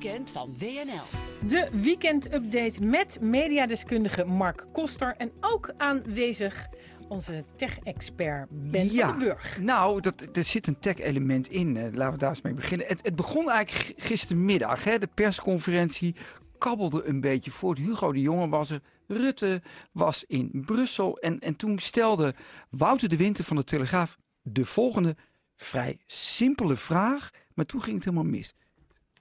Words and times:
weekend 0.00 0.30
van 0.30 0.54
WNL. 0.58 1.18
De 1.48 1.68
weekendupdate 1.72 2.86
met 2.86 3.20
mediadeskundige 3.20 4.24
Mark 4.24 4.66
Koster. 4.72 5.14
En 5.16 5.32
ook 5.40 5.72
aanwezig 5.76 6.66
onze 7.08 7.44
tech-expert 7.56 8.70
Ben 8.70 8.92
Ja. 8.92 9.08
van 9.08 9.18
den 9.18 9.28
Burg. 9.28 9.60
Nou, 9.60 10.00
dat, 10.00 10.36
er 10.36 10.44
zit 10.44 10.66
een 10.66 10.78
tech-element 10.78 11.48
in. 11.48 11.76
Eh, 11.76 11.82
laten 11.92 12.12
we 12.12 12.18
daar 12.18 12.28
eens 12.28 12.42
mee 12.42 12.54
beginnen. 12.54 12.86
Het, 12.86 13.00
het 13.02 13.16
begon 13.16 13.50
eigenlijk 13.50 14.00
gistermiddag. 14.02 14.84
Hè, 14.84 14.98
de 14.98 15.08
persconferentie 15.14 16.14
kabbelde 16.58 17.04
een 17.04 17.20
beetje 17.20 17.50
voort. 17.50 17.78
Hugo 17.78 18.12
de 18.12 18.20
Jonge 18.20 18.48
was 18.48 18.70
er. 18.70 18.80
Rutte 19.06 19.62
was 19.92 20.24
in 20.24 20.62
Brussel. 20.66 21.18
En, 21.18 21.38
en 21.38 21.56
toen 21.56 21.78
stelde 21.78 22.34
Wouter 22.70 23.08
de 23.08 23.16
Winter 23.16 23.44
van 23.44 23.56
de 23.56 23.64
Telegraaf 23.64 24.16
de 24.42 24.64
volgende 24.64 25.16
vrij 25.56 25.98
simpele 26.06 26.76
vraag. 26.76 27.30
Maar 27.54 27.66
toen 27.66 27.82
ging 27.82 27.94
het 27.94 28.04
helemaal 28.04 28.30
mis. 28.30 28.54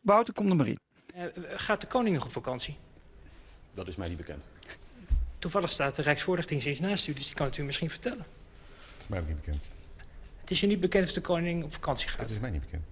Wouter, 0.07 0.33
kom 0.33 0.49
er 0.49 0.55
maar 0.55 0.67
in. 0.67 0.79
Eh, 1.13 1.23
gaat 1.55 1.81
de 1.81 1.87
koning 1.87 2.15
nog 2.15 2.25
op 2.25 2.31
vakantie? 2.31 2.77
Dat 3.73 3.87
is 3.87 3.95
mij 3.95 4.07
niet 4.07 4.17
bekend. 4.17 4.43
Toevallig 5.39 5.71
staat 5.71 5.95
de 5.95 6.01
Rijksvoorlichtingsdienst 6.01 6.81
naast 6.81 7.07
u, 7.07 7.13
dus 7.13 7.25
die 7.25 7.35
kan 7.35 7.45
het 7.45 7.57
u 7.57 7.63
misschien 7.63 7.89
vertellen. 7.89 8.25
Dat 8.93 9.01
is 9.01 9.07
mij 9.07 9.19
ook 9.19 9.27
niet 9.27 9.45
bekend. 9.45 9.67
Het 10.41 10.51
is 10.51 10.59
je 10.59 10.67
niet 10.67 10.79
bekend 10.79 11.07
of 11.07 11.13
de 11.13 11.21
koning 11.21 11.63
op 11.63 11.73
vakantie 11.73 12.07
Dat 12.07 12.15
gaat. 12.15 12.29
is 12.29 12.39
mij 12.39 12.49
niet 12.49 12.61
bekend. 12.61 12.83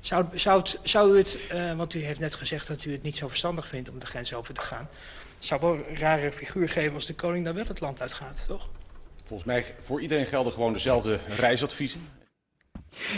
Zou, 0.00 0.38
zou, 0.38 0.58
het, 0.58 0.78
zou 0.82 1.14
u 1.14 1.18
het, 1.18 1.38
eh, 1.48 1.76
want 1.76 1.94
u 1.94 2.02
heeft 2.02 2.20
net 2.20 2.34
gezegd 2.34 2.66
dat 2.66 2.84
u 2.84 2.92
het 2.92 3.02
niet 3.02 3.16
zo 3.16 3.28
verstandig 3.28 3.68
vindt 3.68 3.88
om 3.88 3.98
de 3.98 4.06
grens 4.06 4.34
over 4.34 4.54
te 4.54 4.60
gaan. 4.60 4.88
Het 5.34 5.44
zou 5.44 5.60
wel 5.60 5.74
een 5.74 5.96
rare 5.96 6.32
figuur 6.32 6.68
geven 6.68 6.94
als 6.94 7.06
de 7.06 7.14
koning 7.14 7.44
dan 7.44 7.54
wel 7.54 7.66
het 7.66 7.80
land 7.80 8.00
uitgaat, 8.00 8.44
toch? 8.46 8.68
Volgens 9.24 9.48
mij 9.48 9.64
voor 9.80 10.00
iedereen 10.00 10.26
gelden 10.26 10.52
gewoon 10.52 10.72
dezelfde 10.72 11.18
reisadviezen. 11.28 12.08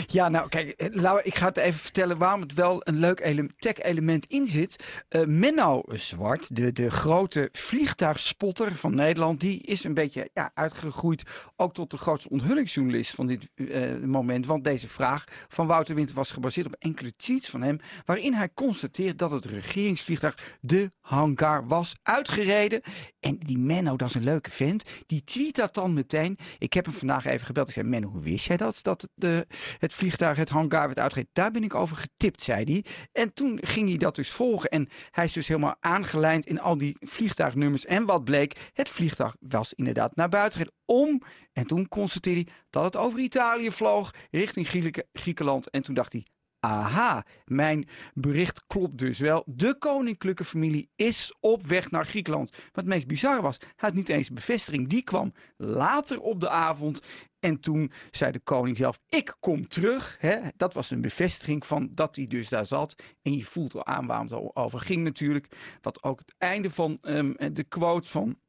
Ja, 0.07 0.29
nou 0.29 0.49
kijk, 0.49 0.69
eh, 0.69 1.15
ik 1.23 1.35
ga 1.35 1.47
het 1.47 1.57
even 1.57 1.79
vertellen 1.79 2.17
waarom 2.17 2.41
het 2.41 2.53
wel 2.53 2.81
een 2.83 2.99
leuk 2.99 3.19
ele- 3.19 3.49
tech-element 3.59 4.25
in 4.25 4.47
zit. 4.47 5.03
Eh, 5.09 5.21
Menno 5.25 5.83
Zwart, 5.87 6.55
de, 6.55 6.71
de 6.71 6.89
grote 6.89 7.49
vliegtuigspotter 7.51 8.75
van 8.75 8.95
Nederland, 8.95 9.39
die 9.39 9.61
is 9.61 9.83
een 9.83 9.93
beetje 9.93 10.29
ja, 10.33 10.51
uitgegroeid 10.53 11.23
ook 11.55 11.73
tot 11.73 11.91
de 11.91 11.97
grootste 11.97 12.29
onthullingsjournalist 12.29 13.15
van 13.15 13.27
dit 13.27 13.49
eh, 13.55 13.95
moment. 14.05 14.45
Want 14.45 14.63
deze 14.63 14.87
vraag 14.87 15.23
van 15.47 15.67
Wouter 15.67 15.95
Winter 15.95 16.15
was 16.15 16.31
gebaseerd 16.31 16.67
op 16.67 16.75
enkele 16.79 17.15
tweets 17.15 17.49
van 17.49 17.61
hem, 17.61 17.79
waarin 18.05 18.33
hij 18.33 18.49
constateert 18.53 19.19
dat 19.19 19.31
het 19.31 19.45
regeringsvliegtuig 19.45 20.57
de 20.61 20.91
hangar 20.99 21.67
was 21.67 21.95
uitgereden. 22.03 22.81
En 23.21 23.37
die 23.39 23.57
Menno, 23.57 23.95
dat 23.95 24.07
is 24.07 24.15
een 24.15 24.23
leuke 24.23 24.49
vent, 24.51 24.83
die 25.05 25.23
tweet 25.23 25.55
dat 25.55 25.73
dan 25.73 25.93
meteen. 25.93 26.37
Ik 26.57 26.73
heb 26.73 26.85
hem 26.85 26.93
vandaag 26.93 27.25
even 27.25 27.45
gebeld. 27.45 27.67
Ik 27.67 27.73
zei, 27.73 27.87
Menno, 27.87 28.09
hoe 28.09 28.21
wist 28.21 28.45
jij 28.45 28.57
dat? 28.57 28.79
Dat 28.81 29.09
de, 29.15 29.47
het 29.77 29.93
vliegtuig, 29.93 30.37
het 30.37 30.49
hangar 30.49 30.85
werd 30.85 30.99
uitgereden. 30.99 31.31
Daar 31.33 31.51
ben 31.51 31.63
ik 31.63 31.75
over 31.75 31.95
getipt, 31.95 32.43
zei 32.43 32.63
hij. 32.63 32.85
En 33.11 33.33
toen 33.33 33.59
ging 33.61 33.87
hij 33.89 33.97
dat 33.97 34.15
dus 34.15 34.29
volgen. 34.31 34.69
En 34.69 34.89
hij 35.11 35.23
is 35.25 35.33
dus 35.33 35.47
helemaal 35.47 35.75
aangelijnd 35.79 36.45
in 36.45 36.59
al 36.59 36.77
die 36.77 36.97
vliegtuignummers. 36.99 37.85
En 37.85 38.05
wat 38.05 38.23
bleek, 38.23 38.69
het 38.73 38.89
vliegtuig 38.89 39.35
was 39.39 39.73
inderdaad 39.73 40.15
naar 40.15 40.29
buiten 40.29 40.59
gereden. 40.59 40.79
Om, 40.85 41.21
en 41.53 41.67
toen 41.67 41.87
constateerde 41.87 42.41
hij 42.45 42.53
dat 42.69 42.83
het 42.83 42.95
over 42.95 43.19
Italië 43.19 43.71
vloog, 43.71 44.11
richting 44.31 44.67
Grieke- 44.67 45.07
Griekenland. 45.13 45.69
En 45.69 45.81
toen 45.81 45.95
dacht 45.95 46.13
hij, 46.13 46.25
Aha, 46.63 47.25
mijn 47.45 47.87
bericht 48.13 48.67
klopt 48.67 48.97
dus 48.97 49.19
wel. 49.19 49.43
De 49.45 49.75
koninklijke 49.77 50.43
familie 50.43 50.89
is 50.95 51.35
op 51.39 51.65
weg 51.65 51.91
naar 51.91 52.05
Griekenland. 52.05 52.51
Maar 52.51 52.69
het 52.73 52.85
meest 52.85 53.07
bizarre 53.07 53.41
was, 53.41 53.57
hij 53.57 53.69
had 53.75 53.93
niet 53.93 54.09
eens 54.09 54.29
een 54.29 54.35
bevestiging. 54.35 54.87
Die 54.87 55.03
kwam 55.03 55.33
later 55.57 56.19
op 56.19 56.39
de 56.39 56.49
avond. 56.49 57.01
En 57.39 57.59
toen 57.59 57.91
zei 58.11 58.31
de 58.31 58.39
koning 58.39 58.77
zelf, 58.77 58.99
ik 59.09 59.35
kom 59.39 59.67
terug. 59.67 60.19
Dat 60.57 60.73
was 60.73 60.91
een 60.91 61.01
bevestiging 61.01 61.65
van 61.65 61.89
dat 61.91 62.15
hij 62.15 62.27
dus 62.27 62.49
daar 62.49 62.65
zat. 62.65 62.95
En 63.21 63.33
je 63.33 63.45
voelt 63.45 63.75
al 63.75 63.85
aan 63.85 64.07
waar 64.07 64.21
het 64.21 64.55
over 64.55 64.79
ging 64.79 65.03
natuurlijk. 65.03 65.47
Wat 65.81 66.03
ook 66.03 66.19
het 66.19 66.33
einde 66.37 66.69
van 66.69 66.97
ehm, 67.01 67.53
de 67.53 67.63
quote 67.63 68.07
van 68.07 68.39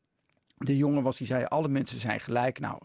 de 0.56 0.76
jongen 0.76 1.02
was, 1.02 1.16
die 1.16 1.26
zei, 1.26 1.44
alle 1.44 1.68
mensen 1.68 2.00
zijn 2.00 2.20
gelijk. 2.20 2.58
Nou, 2.58 2.78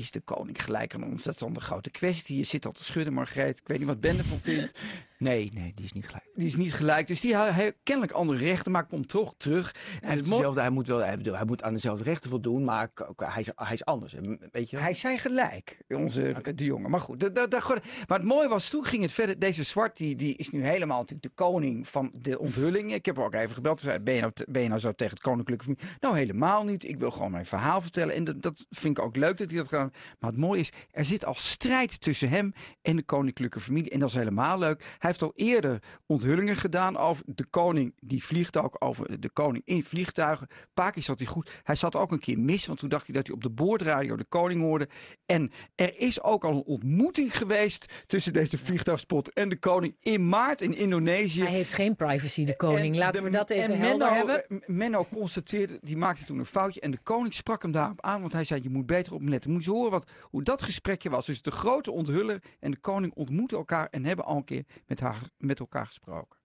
is 0.00 0.10
de 0.10 0.20
koning 0.20 0.64
gelijk 0.64 0.94
aan 0.94 1.04
ons? 1.04 1.22
Dat 1.22 1.32
is 1.32 1.38
dan 1.40 1.52
de 1.52 1.60
grote 1.60 1.90
kwestie. 1.90 2.36
Je 2.36 2.44
zit 2.44 2.66
al 2.66 2.72
te 2.72 2.84
schudden, 2.84 3.12
Margreet. 3.12 3.58
Ik 3.58 3.66
weet 3.66 3.78
niet 3.78 3.86
wat 3.86 4.00
Ben 4.00 4.18
ervan 4.18 4.40
vindt. 4.40 4.78
Nee, 5.20 5.50
nee, 5.54 5.72
die 5.74 5.84
is 5.84 5.92
niet 5.92 6.06
gelijk. 6.06 6.28
Die 6.34 6.46
is 6.46 6.56
niet 6.56 6.72
gelijk. 6.74 7.06
Dus 7.06 7.20
die 7.20 7.36
heeft 7.36 7.76
kennelijk 7.82 8.12
andere 8.14 8.38
rechten, 8.38 8.72
maar 8.72 8.86
komt 8.86 9.08
toch 9.08 9.34
terug. 9.36 9.72
Hij, 9.74 9.98
En 10.00 10.08
heeft 10.08 10.20
het 10.20 10.28
mo- 10.28 10.36
dezelfde, 10.36 10.60
hij, 10.60 10.70
moet 10.70 10.86
wel, 10.86 10.98
hij, 10.98 11.16
bedoel, 11.16 11.36
hij 11.36 11.44
moet 11.44 11.62
aan 11.62 11.72
dezelfde 11.72 12.04
rechten 12.04 12.30
voldoen, 12.30 12.64
maar 12.64 12.90
hij 13.16 13.40
is, 13.40 13.48
hij 13.54 13.72
is 13.72 13.84
anders. 13.84 14.14
Weet 14.52 14.70
je? 14.70 14.76
Hij 14.76 14.94
zei 14.94 15.18
gelijk, 15.18 15.78
onze 15.88 16.34
de 16.54 16.64
jongen. 16.64 16.90
Maar 16.90 17.00
goed, 17.00 17.20
da- 17.20 17.28
da- 17.28 17.46
da- 17.46 17.60
goed. 17.60 17.80
maar 18.06 18.18
het 18.18 18.26
mooie 18.26 18.48
was, 18.48 18.68
toen 18.68 18.84
ging 18.84 19.02
het 19.02 19.12
verder. 19.12 19.38
Deze 19.38 19.62
Zwart, 19.62 19.96
die, 19.96 20.16
die 20.16 20.36
is 20.36 20.50
nu 20.50 20.62
helemaal 20.64 20.98
natuurlijk 20.98 21.22
de 21.36 21.44
koning 21.44 21.88
van 21.88 22.10
de 22.20 22.38
onthullingen. 22.38 22.94
Ik 22.94 23.06
heb 23.06 23.16
er 23.16 23.24
ook 23.24 23.34
even 23.34 23.54
gebeld. 23.54 23.80
Ze 23.80 23.86
zei, 23.86 23.98
ben 23.98 24.14
je, 24.14 24.20
nou, 24.20 24.32
ben 24.48 24.62
je 24.62 24.68
nou 24.68 24.80
zo 24.80 24.92
tegen 24.92 25.14
het 25.14 25.22
koninklijke 25.22 25.64
familie? 25.64 25.84
Nou, 26.00 26.16
helemaal 26.16 26.64
niet. 26.64 26.84
Ik 26.84 26.98
wil 26.98 27.10
gewoon 27.10 27.30
mijn 27.30 27.46
verhaal 27.46 27.80
vertellen. 27.80 28.14
En 28.14 28.24
dat, 28.24 28.42
dat 28.42 28.66
vind 28.70 28.98
ik 28.98 29.04
ook 29.04 29.16
leuk 29.16 29.36
dat 29.38 29.50
hij 29.50 29.58
dat 29.58 29.70
heeft. 29.70 29.92
Maar 30.18 30.30
het 30.30 30.40
mooie 30.40 30.60
is, 30.60 30.70
er 30.90 31.04
zit 31.04 31.24
al 31.24 31.34
strijd 31.36 32.00
tussen 32.00 32.28
hem 32.28 32.52
en 32.82 32.96
de 32.96 33.02
koninklijke 33.02 33.60
familie. 33.60 33.90
En 33.90 33.98
dat 33.98 34.08
is 34.08 34.14
helemaal 34.14 34.58
leuk. 34.58 34.84
Hij 34.98 35.09
heeft 35.10 35.22
al 35.22 35.32
eerder 35.34 35.82
onthullingen 36.06 36.56
gedaan 36.56 36.96
over 36.96 37.24
de 37.26 37.44
koning. 37.44 37.92
Die 38.00 38.24
vliegt 38.24 38.56
ook 38.56 38.76
over 38.78 39.20
de 39.20 39.28
koning 39.30 39.62
in 39.66 39.84
vliegtuigen. 39.84 40.46
Keer 40.74 41.02
zat 41.02 41.18
hij 41.18 41.28
goed. 41.28 41.50
Hij 41.62 41.74
zat 41.74 41.96
ook 41.96 42.12
een 42.12 42.18
keer 42.18 42.38
mis, 42.38 42.66
want 42.66 42.78
toen 42.78 42.88
dacht 42.88 43.06
hij 43.06 43.14
dat 43.14 43.26
hij 43.26 43.34
op 43.36 43.42
de 43.42 43.50
boordradio 43.50 44.16
de 44.16 44.24
koning 44.24 44.60
hoorde. 44.60 44.88
En 45.26 45.50
er 45.74 45.98
is 46.00 46.22
ook 46.22 46.44
al 46.44 46.52
een 46.52 46.62
ontmoeting 46.64 47.36
geweest 47.36 47.92
tussen 48.06 48.32
deze 48.32 48.58
vliegtuigspot 48.58 49.32
en 49.32 49.48
de 49.48 49.56
koning 49.58 49.96
in 50.00 50.28
maart 50.28 50.60
in 50.60 50.74
Indonesië. 50.76 51.42
Hij 51.42 51.50
heeft 51.52 51.72
geen 51.74 51.96
privacy, 51.96 52.44
de 52.44 52.56
koning. 52.56 52.92
En 52.94 52.98
Laten 53.00 53.22
de- 53.22 53.30
we 53.30 53.36
dat 53.36 53.50
even 53.50 53.74
en 53.74 53.80
Menno, 53.80 54.06
hebben. 54.06 54.48
eh, 54.48 54.58
Menno 54.66 55.06
constateerde, 55.12 55.78
die 55.82 55.96
maakte 55.96 56.24
toen 56.24 56.38
een 56.38 56.46
foutje. 56.46 56.80
En 56.80 56.90
de 56.90 56.98
koning 57.02 57.34
sprak 57.34 57.62
hem 57.62 57.72
daarop 57.72 58.00
aan, 58.02 58.20
want 58.20 58.32
hij 58.32 58.44
zei: 58.44 58.62
Je 58.62 58.70
moet 58.70 58.86
beter 58.86 59.14
op 59.14 59.22
letten. 59.22 59.50
Moet 59.50 59.64
je 59.64 59.70
horen 59.70 59.90
wat, 59.90 60.10
hoe 60.22 60.42
dat 60.42 60.62
gesprekje 60.62 61.10
was. 61.10 61.26
Dus 61.26 61.42
de 61.42 61.50
grote 61.50 61.90
onthuller 61.90 62.42
en 62.60 62.70
de 62.70 62.76
koning 62.78 63.12
ontmoeten 63.14 63.58
elkaar 63.58 63.88
en 63.90 64.04
hebben 64.04 64.24
al 64.24 64.36
een 64.36 64.44
keer 64.44 64.64
met, 64.86 64.99
haar, 65.00 65.30
met 65.38 65.58
elkaar 65.58 65.86
gesproken. 65.86 66.38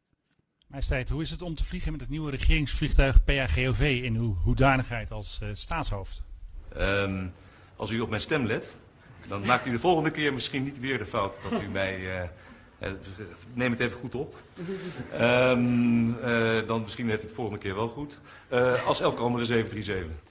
Majesteit, 0.68 1.10
hoe 1.10 1.22
is 1.22 1.32
het 1.32 1.42
om 1.42 1.56
te 1.56 1.66
vliegen 1.66 1.92
met 1.92 2.02
het 2.02 2.10
nieuwe 2.10 2.32
regeringsvliegtuig 2.32 3.24
PAGOV 3.24 4.00
in 4.04 4.16
uw 4.16 4.36
hoedanigheid 4.44 5.12
als 5.12 5.40
eh, 5.42 5.50
staatshoofd? 5.54 6.24
Ehm, 6.76 7.28
als 7.76 7.92
u 7.92 8.00
op 8.00 8.10
mijn 8.10 8.22
stem 8.22 8.46
let, 8.46 8.72
dan 9.28 9.46
maakt 9.46 9.66
u 9.66 9.72
de 9.72 9.80
volgende 9.80 10.12
keer 10.12 10.34
misschien 10.34 10.64
niet 10.64 10.80
weer 10.80 10.98
de 10.98 11.06
fout 11.06 11.40
dat 11.50 11.62
u 11.62 11.68
mij. 11.68 12.22
eh, 12.22 12.30
eh, 12.80 12.92
neem 13.54 13.72
het 13.72 13.80
even 13.80 14.00
goed 14.00 14.16
op. 14.16 14.36
Ehm, 15.12 16.14
eh, 16.14 16.68
dan 16.68 16.82
misschien 16.82 17.06
net 17.06 17.22
het 17.22 17.32
volgende 17.32 17.60
keer 17.60 17.76
wel 17.76 17.88
goed. 17.88 18.20
Eh, 18.48 18.88
als 18.88 19.02
elke 19.02 19.22
andere 19.22 19.46
737. 19.46 20.24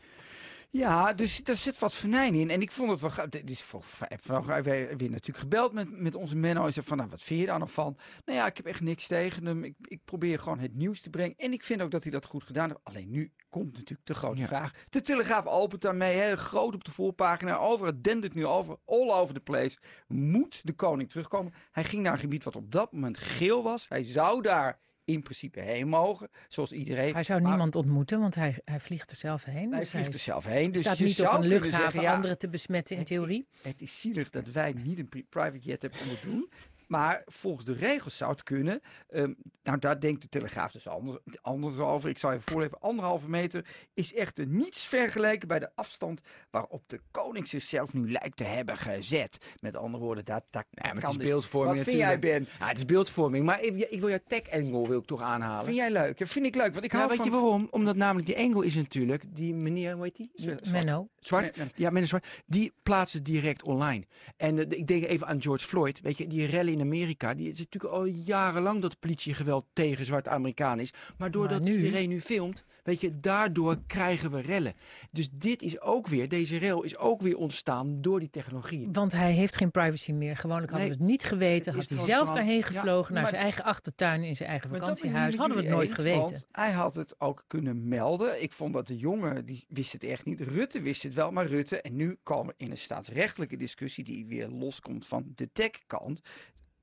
Ja, 0.77 1.13
dus 1.13 1.45
daar 1.45 1.57
zit 1.57 1.79
wat 1.79 1.95
venijn 1.95 2.35
in. 2.35 2.51
En 2.51 2.61
ik 2.61 2.71
vond 2.71 2.91
het 2.91 3.01
wel 3.01 3.11
gaaf. 3.11 3.29
Dus 3.29 3.61
ik 3.61 4.09
heb 4.09 4.25
vandaag 4.25 4.63
weer, 4.63 4.89
natuurlijk 4.97 5.39
gebeld 5.39 5.73
met, 5.73 6.01
met 6.01 6.15
onze 6.15 6.37
Menno. 6.37 6.67
En 6.67 6.73
zei 6.73 6.87
van, 6.87 6.97
nou, 6.97 7.11
wat 7.11 7.23
vind 7.23 7.41
je 7.41 7.47
daar 7.47 7.59
nou 7.59 7.71
van? 7.71 7.97
Nou 8.25 8.39
ja, 8.39 8.47
ik 8.47 8.57
heb 8.57 8.67
echt 8.67 8.81
niks 8.81 9.07
tegen 9.07 9.47
hem. 9.47 9.65
Ik, 9.65 9.75
ik 9.83 10.01
probeer 10.05 10.39
gewoon 10.39 10.59
het 10.59 10.75
nieuws 10.75 11.01
te 11.01 11.11
brengen. 11.11 11.37
En 11.37 11.53
ik 11.53 11.63
vind 11.63 11.83
ook 11.83 11.91
dat 11.91 12.03
hij 12.03 12.13
dat 12.13 12.27
goed 12.27 12.43
gedaan 12.43 12.69
heeft. 12.69 12.81
Alleen 12.83 13.11
nu 13.11 13.33
komt 13.49 13.73
natuurlijk 13.73 14.07
de 14.07 14.15
grote 14.15 14.47
vraag. 14.47 14.73
De 14.91 15.03
Telegraaf 15.03 15.47
opent 15.47 15.83
daarmee, 15.83 16.17
hè, 16.17 16.37
groot 16.37 16.75
op 16.75 16.85
de 16.85 16.91
voorpagina. 16.91 17.57
Over, 17.57 17.87
het 17.87 18.05
dendert 18.05 18.35
nu 18.35 18.47
over, 18.47 18.77
all 18.85 19.11
over 19.11 19.35
the 19.35 19.41
place. 19.41 19.79
Moet 20.07 20.61
de 20.65 20.73
koning 20.73 21.11
terugkomen? 21.11 21.55
Hij 21.71 21.85
ging 21.85 22.03
naar 22.03 22.13
een 22.13 22.19
gebied 22.19 22.45
wat 22.45 22.57
op 22.57 22.73
dat 22.73 22.93
moment 22.93 23.19
geel 23.19 23.63
was. 23.63 23.89
Hij 23.89 24.05
zou 24.05 24.43
daar 24.43 24.83
in 25.05 25.23
principe 25.23 25.61
heen 25.61 25.89
mogen, 25.89 26.29
zoals 26.49 26.73
iedereen. 26.73 27.13
Hij 27.13 27.23
zou 27.23 27.41
Maar 27.41 27.49
niemand 27.51 27.75
ontmoeten, 27.77 28.21
want 28.21 28.35
hij, 28.35 28.59
hij 28.65 28.81
vliegt 28.81 29.11
er 29.11 29.17
zelf 29.17 29.45
heen. 29.45 29.71
Hij 29.71 29.81
Dus 29.81 29.91
vliegt 29.91 30.13
er 30.15 30.19
zelf 30.21 30.45
heen. 30.45 30.73
Dus 30.73 30.81
staat 30.81 30.99
niet 30.99 31.21
op 31.23 31.33
een 31.33 31.47
luchthaven 31.47 31.81
zeggen, 31.81 32.01
ja, 32.03 32.15
anderen 32.15 32.39
te 32.39 32.49
besmetten 32.49 32.93
in 32.95 32.99
het- 33.01 33.09
theorie. 33.11 33.47
Het 33.63 33.83
is 33.83 34.01
zielig 34.01 34.31
dat 34.31 34.47
wij 34.47 34.75
niet 34.85 34.99
een 34.99 35.09
pri- 35.09 35.25
private 35.29 35.59
jet 35.59 35.83
hebben 35.83 36.01
om 36.01 36.09
het 36.09 36.21
te 36.21 36.27
doen. 36.27 36.49
Maar 36.87 37.23
volgens 37.27 37.67
de 37.67 37.73
regels 37.73 38.17
zou 38.17 38.31
het 38.31 38.43
kunnen. 38.43 38.81
Ehm, 39.09 39.33
nou, 39.63 39.79
daar 39.79 40.01
denkt 40.01 40.23
de 40.23 40.29
Telegraaf 40.29 40.73
dus 40.73 40.89
anders, 40.89 41.19
anders 41.41 41.77
over. 41.77 42.09
Ik 42.11 42.19
zal 42.19 42.31
even 42.31 42.43
voorlezen. 42.43 42.81
Anderhalve 42.81 43.29
meter 43.29 43.67
is 43.95 44.15
echter 44.15 44.47
niets 44.47 44.85
vergeleken 44.87 45.49
bij 45.49 45.59
de 45.59 45.71
afstand 45.75 46.21
waarop 46.51 46.83
de 46.87 47.01
koning 47.11 47.49
zichzelf 47.49 47.93
nu 47.93 48.11
lijkt 48.11 48.37
te 48.37 48.45
hebben 48.45 48.77
gezet. 48.77 49.55
Met 49.61 49.77
andere 49.77 50.05
woorden, 50.05 50.25
dat, 50.25 50.45
dat 50.51 50.65
Ja, 50.71 50.83
kan 50.89 50.97
het 50.97 51.09
is 51.09 51.17
dus- 51.17 51.27
beeldvorming 51.27 51.77
Wat 51.77 51.85
vind 51.85 51.97
jij, 51.97 52.15
natuurlijk. 52.15 52.45
Ben? 52.45 52.57
Ja, 52.59 52.69
het 52.69 52.77
is 52.77 52.85
beeldvorming, 52.85 53.47
maar 53.47 53.63
ik, 53.63 53.77
ik 53.77 54.01
wil 54.01 54.09
jouw 54.09 54.19
tech-angle 54.27 54.89
wil 54.89 54.99
ik 54.99 55.07
toch 55.07 55.21
aanhalen. 55.23 55.65
Vind 55.65 55.77
jij 55.77 55.91
leuk? 55.91 56.19
Ja, 56.19 56.27
vind 56.27 56.47
ik 56.47 56.55
leuk, 56.55 56.73
want 56.73 56.85
ik 56.85 56.93
Ja, 56.93 56.97
hou 56.99 57.09
weet 57.09 57.17
van... 57.19 57.27
je 57.27 57.33
waarom? 57.33 57.69
Omdat 57.71 57.97
namelijk 57.97 58.27
die 58.27 58.39
angle 58.39 58.65
is 58.67 58.75
natuurlijk, 58.75 59.23
die 59.37 59.55
meneer, 59.55 59.95
hoe 59.95 60.03
heet 60.05 60.17
die? 60.17 60.31
Zwart. 60.35 60.71
Menno. 60.73 61.09
Zwart? 61.19 61.57
Ja, 61.75 61.91
meneer 61.91 62.09
Zwart. 62.09 62.43
Die 62.47 62.73
plaatsen 62.83 63.23
direct 63.23 63.63
online. 63.63 64.05
En 64.37 64.59
eh, 64.59 64.79
ik 64.79 64.87
denk 64.87 65.05
even 65.05 65.27
aan 65.27 65.43
George 65.43 65.67
Floyd. 65.67 66.01
Weet 66.01 66.19
je, 66.19 66.27
die 66.27 66.47
rellen 66.47 66.73
in 66.75 66.81
Amerika. 66.81 67.35
Die 67.35 67.51
is 67.51 67.59
natuurlijk 67.59 67.95
al 67.95 68.05
jarenlang 68.05 68.83
dat 68.83 68.99
politiegeweld 69.01 69.67
tegen 69.73 70.05
zwarte 70.05 70.31
Amerikanen 70.31 70.81
is. 70.85 70.93
Maar 71.19 71.31
doordat 71.31 71.61
Maar 71.63 71.71
nu- 71.71 71.77
iedereen 71.85 72.09
nu 72.09 72.21
filmt, 72.21 72.65
weet 72.83 73.01
je, 73.01 73.21
daardoor 73.21 73.77
krijgen 73.87 74.31
we 74.31 74.41
rellen. 74.41 74.75
Dus 75.11 75.29
dit 75.33 75.63
is 75.63 75.81
ook 75.81 76.07
weer, 76.07 76.29
deze 76.29 76.57
rel 76.57 76.83
is 76.83 76.97
ook 76.97 77.21
weer 77.23 77.37
ontstaan 77.37 78.01
door 78.03 78.21
die 78.21 78.31
technologie. 78.31 78.89
Want 78.93 79.13
hij 79.13 79.33
heeft 79.33 79.57
geen 79.57 79.71
privacy 79.71 80.13
meer. 80.13 80.37
Gewoonlijk 80.37 80.71
hadden 80.71 80.89
we 80.89 80.95
het 80.97 81.05
niet 81.05 81.25
geweten. 81.25 81.73
het 81.79 81.89
Had 81.89 81.99
hij 81.99 82.07
zelf 82.07 82.31
daarheen 82.31 82.57
ja, 82.57 82.63
gevlogen 82.67 83.13
naar 83.13 83.23
maar- 83.23 83.31
zijn 83.31 83.43
eigen 83.43 83.65
achtertuin 83.65 84.23
in 84.23 84.37
zijn 84.37 84.49
eigen 84.49 84.71
vakantiehuis. 84.71 85.37
Hadden 85.37 85.57
we 85.57 85.63
het 85.63 85.73
nooit 85.73 85.89
eens, 85.89 85.97
geweten. 85.99 86.43
Hij 86.53 86.73
had 86.73 86.95
het 86.95 87.15
ook 87.21 87.45
kunnen 87.47 87.89
melden. 87.89 88.43
Ik 88.43 88.53
vond 88.53 88.73
dat 88.73 88.87
de 88.87 88.97
jongen, 88.97 89.45
die 89.47 89.65
wist 89.69 89.93
het 89.93 90.05
echt 90.05 90.25
niet. 90.25 90.41
Rutte 90.41 90.81
wist 90.81 91.03
het 91.03 91.15
wel, 91.15 91.31
maar 91.31 91.47
Rutte... 91.47 91.81
En 91.81 91.97
nu 91.97 92.17
komen 92.23 92.55
we 92.57 92.65
in 92.65 92.71
een 92.71 92.79
staatsrechtelijke 92.79 93.57
discussie... 93.57 94.05
die 94.05 94.27
weer 94.27 94.49
loskomt 94.49 95.07
van 95.07 95.33
de 95.35 95.49
tech-kant. 95.53 96.21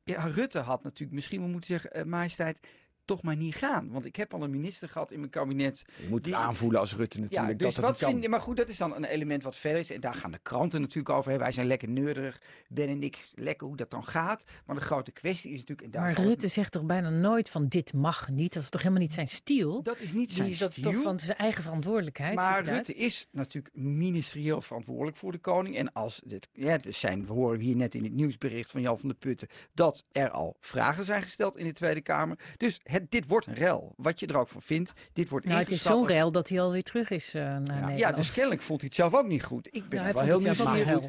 Ja, 0.03 0.23
Rutte 0.25 0.59
had 0.59 0.83
natuurlijk 0.83 1.11
misschien 1.11 1.39
wel 1.39 1.49
moeten 1.49 1.67
zeggen... 1.69 1.91
eh, 1.91 2.03
majesteit, 2.03 2.67
toch 3.05 3.21
maar 3.21 3.35
niet 3.35 3.55
gaan. 3.55 3.89
Want 3.91 4.05
ik 4.05 4.15
heb 4.15 4.33
al 4.33 4.43
een 4.43 4.49
minister 4.49 4.89
gehad 4.89 5.11
in 5.11 5.19
mijn 5.19 5.31
kabinet... 5.31 5.83
Je 6.01 6.07
moet 6.09 6.23
Die- 6.23 6.33
het 6.33 6.41
aanvoelen 6.43 6.79
als 6.79 6.95
Rutte 6.95 7.17
Ja, 7.17 7.23
natuurlijk. 7.23 7.59
dus 7.59 7.67
dat 7.67 7.75
het 7.75 7.99
wat 7.99 8.09
vind 8.09 8.23
je... 8.23 8.29
Maar 8.29 8.41
goed, 8.41 8.57
dat 8.57 8.69
is 8.69 8.77
dan 8.77 8.95
een 8.95 9.03
element 9.05 9.43
wat 9.43 9.55
verder 9.55 9.79
is. 9.79 9.91
En 9.91 10.01
daar 10.01 10.13
gaan 10.13 10.31
de 10.31 10.39
kranten 10.41 10.81
natuurlijk 10.81 11.09
over 11.09 11.23
hebben. 11.29 11.43
Wij 11.47 11.51
zijn 11.55 11.67
lekker 11.67 11.89
neurderig. 11.89 12.41
Ben 12.67 12.87
en 12.87 13.03
ik, 13.03 13.17
lekker 13.35 13.67
hoe 13.67 13.77
dat 13.77 13.89
dan 13.91 14.05
gaat. 14.05 14.43
Maar 14.65 14.75
de 14.75 14.81
grote 14.81 15.11
kwestie 15.11 15.51
is 15.51 15.59
natuurlijk... 15.59 15.81
En 15.87 15.91
daar 15.91 16.01
Maar 16.01 16.15
het- 16.15 16.25
Rutte 16.25 16.47
zegt 16.47 16.71
toch 16.71 16.83
bijna 16.83 17.09
nooit 17.09 17.49
van 17.49 17.67
dit 17.67 17.93
mag 17.93 18.29
niet. 18.29 18.53
Dat 18.53 18.63
is 18.63 18.69
toch 18.69 18.81
helemaal 18.81 19.03
niet 19.03 19.13
zijn 19.13 19.27
stiel? 19.27 19.83
Dat 19.83 19.99
is 19.99 20.13
niet 20.13 20.27
Die 20.27 20.35
zijn 20.37 20.49
is 20.49 20.57
dat 20.57 20.69
is 20.69 20.79
toch 20.79 21.01
van 21.01 21.19
zijn 21.19 21.37
eigen 21.37 21.63
verantwoordelijkheid. 21.63 22.35
Maar. 22.35 22.63
Rutte 22.63 22.93
is 22.93 23.27
natuurlijk 23.31 23.75
ministerieel 23.75 24.61
verantwoordelijk 24.61 25.17
voor 25.17 25.31
de 25.31 25.37
koning. 25.37 25.75
En 25.77 25.93
als 25.93 26.21
dit, 26.25 26.49
ja, 26.53 26.77
dus 26.77 26.99
zijn, 26.99 27.25
we 27.25 27.33
horen 27.33 27.59
hier 27.59 27.75
net 27.75 27.95
in 27.95 28.03
het 28.03 28.13
nieuwsbericht 28.13 28.71
van 28.71 28.81
Jan 28.81 28.99
van 28.99 29.09
der 29.09 29.17
Putten 29.17 29.47
dat 29.73 30.03
er 30.11 30.29
al 30.29 30.55
vragen 30.59 31.05
zijn 31.05 31.21
gesteld 31.21 31.57
in 31.57 31.65
de 31.65 31.73
Tweede 31.73 32.01
Kamer. 32.01 32.37
Dus 32.57 32.79
het, 32.91 33.11
dit 33.11 33.27
wordt 33.27 33.47
een 33.47 33.53
rel. 33.53 33.93
Wat 33.97 34.19
je 34.19 34.27
er 34.27 34.37
ook 34.37 34.47
van 34.49 34.61
vindt, 34.61 34.93
dit 35.13 35.29
wordt 35.29 35.45
Nou, 35.45 35.59
het 35.59 35.71
is 35.71 35.81
zo'n 35.81 36.07
rel 36.07 36.31
dat 36.31 36.49
hij 36.49 36.61
alweer 36.61 36.83
terug 36.83 37.09
is 37.09 37.33
eh, 37.33 37.41
naar 37.43 37.51
Ja, 37.51 37.59
Nederland. 37.59 37.99
ja, 37.99 38.11
dus 38.11 38.33
kennelijk 38.33 38.61
vond 38.61 38.79
hij 38.81 38.87
het 38.93 38.97
zelf 38.99 39.13
ook 39.15 39.27
niet 39.27 39.43
goed. 39.43 39.67
Ik 39.71 39.89
ben 39.89 39.97
Nou, 39.97 40.07
er 40.07 40.13
wel 40.13 40.23
heel 40.23 40.39
nieuwsgierig. 40.39 40.99